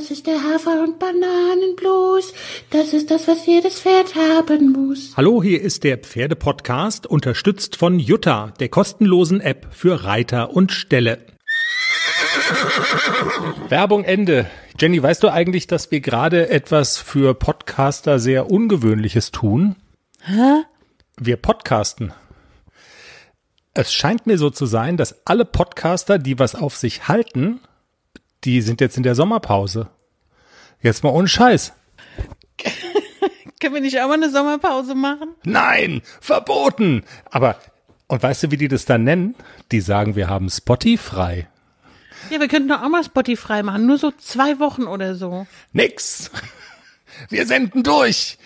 [0.00, 2.32] Das ist der Hafer- und Bananenblues.
[2.70, 5.12] Das ist das, was jedes Pferd haben muss.
[5.14, 11.18] Hallo, hier ist der Pferdepodcast, unterstützt von Jutta, der kostenlosen App für Reiter und Ställe.
[13.68, 14.50] Werbung Ende.
[14.80, 19.76] Jenny, weißt du eigentlich, dass wir gerade etwas für Podcaster sehr Ungewöhnliches tun?
[20.22, 20.62] Hä?
[21.18, 22.14] Wir podcasten.
[23.74, 27.60] Es scheint mir so zu sein, dass alle Podcaster, die was auf sich halten,
[28.44, 29.88] die sind jetzt in der Sommerpause.
[30.82, 31.72] Jetzt mal ohne Scheiß.
[33.60, 35.34] Können wir nicht auch mal eine Sommerpause machen?
[35.44, 37.04] Nein, verboten.
[37.30, 37.56] Aber,
[38.06, 39.34] und weißt du, wie die das dann nennen?
[39.70, 41.46] Die sagen, wir haben Spotify.
[42.30, 45.46] Ja, wir könnten doch auch mal Spotify machen, nur so zwei Wochen oder so.
[45.72, 46.30] Nix.
[47.28, 48.38] Wir senden durch.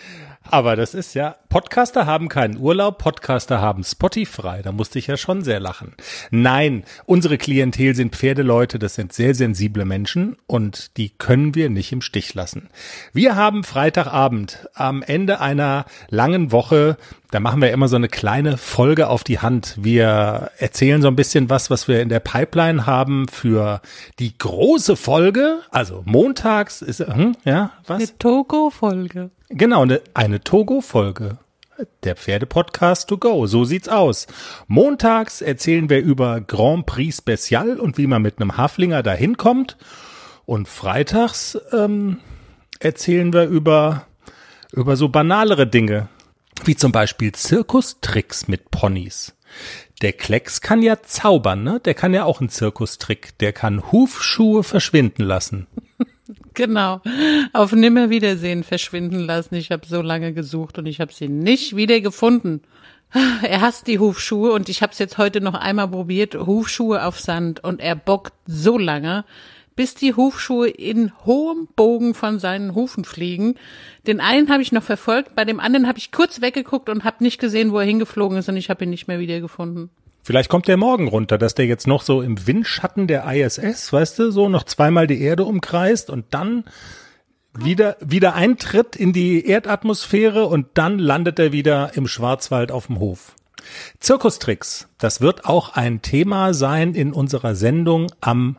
[0.49, 4.61] Aber das ist ja, Podcaster haben keinen Urlaub, Podcaster haben Spotify.
[4.63, 5.95] Da musste ich ja schon sehr lachen.
[6.29, 11.91] Nein, unsere Klientel sind Pferdeleute, das sind sehr sensible Menschen und die können wir nicht
[11.91, 12.69] im Stich lassen.
[13.11, 16.97] Wir haben Freitagabend am Ende einer langen Woche
[17.35, 19.75] da machen wir immer so eine kleine Folge auf die Hand.
[19.77, 23.81] Wir erzählen so ein bisschen was, was wir in der Pipeline haben für
[24.19, 25.59] die große Folge.
[25.69, 27.97] Also montags ist, hm, ja, was?
[27.97, 29.31] Eine Togo-Folge.
[29.49, 31.37] Genau, eine, eine Togo-Folge.
[32.05, 33.47] Der Pferdepodcast to go.
[33.47, 34.27] So sieht's aus.
[34.67, 39.75] Montags erzählen wir über Grand Prix Special und wie man mit einem Haflinger dahin kommt.
[40.45, 42.19] Und freitags ähm,
[42.79, 44.05] erzählen wir über,
[44.71, 46.07] über so banalere Dinge
[46.63, 49.35] wie zum Beispiel Zirkustricks mit Ponys.
[50.01, 51.79] Der Klecks kann ja zaubern, ne?
[51.83, 53.37] Der kann ja auch einen Zirkustrick.
[53.39, 55.67] Der kann Hufschuhe verschwinden lassen.
[56.55, 57.01] Genau.
[57.53, 59.55] Auf Nimmerwiedersehen verschwinden lassen.
[59.55, 62.61] Ich habe so lange gesucht und ich habe sie nicht wieder gefunden.
[63.43, 66.33] Er hasst die Hufschuhe und ich habe es jetzt heute noch einmal probiert.
[66.33, 69.25] Hufschuhe auf Sand und er bockt so lange,
[69.75, 73.55] bis die Hufschuhe in hohem Bogen von seinen Hufen fliegen.
[74.07, 77.23] Den einen habe ich noch verfolgt, bei dem anderen habe ich kurz weggeguckt und habe
[77.23, 79.89] nicht gesehen, wo er hingeflogen ist und ich habe ihn nicht mehr wiedergefunden.
[80.23, 84.17] Vielleicht kommt der morgen runter, dass der jetzt noch so im Windschatten der ISS, weißt
[84.17, 86.63] du, so noch zweimal die Erde umkreist und dann
[87.53, 92.99] wieder, wieder eintritt in die Erdatmosphäre und dann landet er wieder im Schwarzwald auf dem
[92.99, 93.35] Hof.
[93.99, 98.57] Zirkustricks, das wird auch ein Thema sein in unserer Sendung am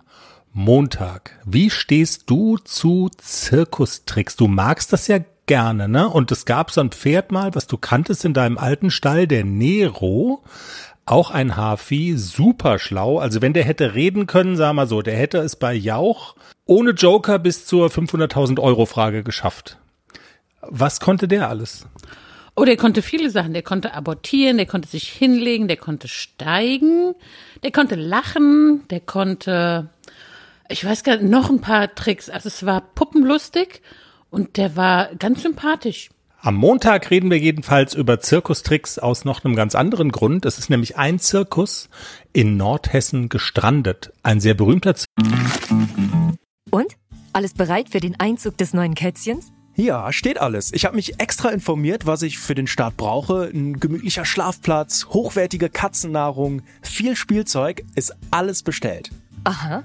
[0.58, 1.38] Montag.
[1.44, 4.36] Wie stehst du zu Zirkustricks?
[4.36, 6.08] Du magst das ja gerne, ne?
[6.08, 9.44] Und es gab so ein Pferd mal, was du kanntest in deinem alten Stall, der
[9.44, 10.42] Nero.
[11.04, 13.18] Auch ein Hafi, super schlau.
[13.18, 16.92] Also wenn der hätte reden können, sag mal so, der hätte es bei Jauch ohne
[16.92, 19.76] Joker bis zur 500.000 Euro Frage geschafft.
[20.62, 21.86] Was konnte der alles?
[22.54, 23.52] Oh, der konnte viele Sachen.
[23.52, 27.14] Der konnte abortieren, der konnte sich hinlegen, der konnte steigen,
[27.62, 29.90] der konnte lachen, der konnte
[30.68, 32.30] ich weiß gar nicht, noch ein paar Tricks.
[32.30, 33.82] Also es war puppenlustig
[34.30, 36.10] und der war ganz sympathisch.
[36.40, 40.44] Am Montag reden wir jedenfalls über Zirkustricks aus noch einem ganz anderen Grund.
[40.44, 41.88] Es ist nämlich ein Zirkus
[42.32, 44.12] in Nordhessen gestrandet.
[44.22, 45.32] Ein sehr berühmter Zirkus.
[46.70, 46.96] Und?
[47.32, 49.50] Alles bereit für den Einzug des neuen Kätzchens?
[49.74, 50.72] Ja, steht alles.
[50.72, 53.50] Ich habe mich extra informiert, was ich für den Start brauche.
[53.52, 59.10] Ein gemütlicher Schlafplatz, hochwertige Katzennahrung, viel Spielzeug, ist alles bestellt.
[59.44, 59.84] Aha.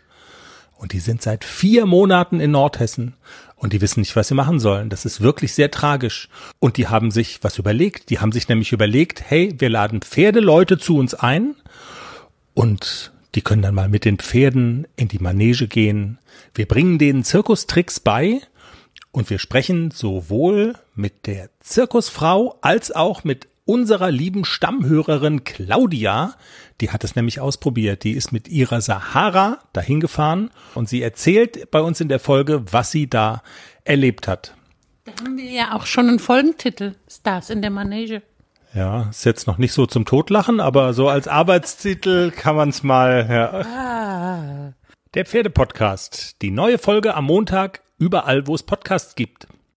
[0.81, 3.13] Und die sind seit vier Monaten in Nordhessen
[3.55, 4.89] und die wissen nicht, was sie machen sollen.
[4.89, 6.27] Das ist wirklich sehr tragisch.
[6.57, 8.09] Und die haben sich was überlegt.
[8.09, 11.53] Die haben sich nämlich überlegt, hey, wir laden Pferdeleute zu uns ein
[12.55, 16.17] und die können dann mal mit den Pferden in die Manege gehen.
[16.55, 18.41] Wir bringen denen Zirkustricks bei
[19.11, 26.33] und wir sprechen sowohl mit der Zirkusfrau als auch mit unserer lieben Stammhörerin Claudia.
[26.81, 28.03] Die hat es nämlich ausprobiert.
[28.03, 32.65] Die ist mit ihrer Sahara dahin gefahren und sie erzählt bei uns in der Folge,
[32.73, 33.41] was sie da
[33.85, 34.55] erlebt hat.
[35.05, 36.95] Da haben wir ja auch schon einen Folgentitel.
[37.09, 38.23] Stars in der Manege.
[38.73, 42.83] Ja, ist jetzt noch nicht so zum Totlachen, aber so als Arbeitstitel kann man es
[42.83, 43.25] mal.
[43.29, 44.73] Ja.
[45.13, 46.41] Der Pferdepodcast.
[46.41, 49.47] Die neue Folge am Montag überall, wo es Podcasts gibt.